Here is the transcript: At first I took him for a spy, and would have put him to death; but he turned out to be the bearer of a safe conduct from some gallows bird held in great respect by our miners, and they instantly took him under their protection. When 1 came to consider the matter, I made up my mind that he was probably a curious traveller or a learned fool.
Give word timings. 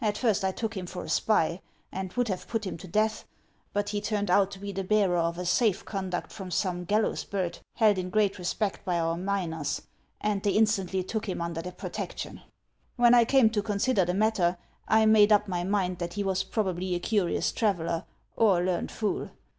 At 0.00 0.16
first 0.16 0.42
I 0.42 0.52
took 0.52 0.74
him 0.74 0.86
for 0.86 1.04
a 1.04 1.08
spy, 1.10 1.60
and 1.92 2.10
would 2.14 2.28
have 2.28 2.48
put 2.48 2.66
him 2.66 2.78
to 2.78 2.88
death; 2.88 3.26
but 3.74 3.90
he 3.90 4.00
turned 4.00 4.30
out 4.30 4.50
to 4.52 4.58
be 4.58 4.72
the 4.72 4.82
bearer 4.82 5.18
of 5.18 5.36
a 5.36 5.44
safe 5.44 5.84
conduct 5.84 6.32
from 6.32 6.50
some 6.50 6.86
gallows 6.86 7.24
bird 7.24 7.58
held 7.74 7.98
in 7.98 8.08
great 8.08 8.38
respect 8.38 8.86
by 8.86 8.98
our 8.98 9.18
miners, 9.18 9.82
and 10.18 10.42
they 10.42 10.52
instantly 10.52 11.02
took 11.02 11.28
him 11.28 11.42
under 11.42 11.60
their 11.60 11.72
protection. 11.72 12.40
When 12.96 13.12
1 13.12 13.26
came 13.26 13.50
to 13.50 13.60
consider 13.60 14.06
the 14.06 14.14
matter, 14.14 14.56
I 14.88 15.04
made 15.04 15.30
up 15.30 15.46
my 15.46 15.62
mind 15.62 15.98
that 15.98 16.14
he 16.14 16.24
was 16.24 16.42
probably 16.42 16.94
a 16.94 16.98
curious 16.98 17.52
traveller 17.52 18.06
or 18.34 18.62
a 18.62 18.64
learned 18.64 18.90
fool. 18.90 19.28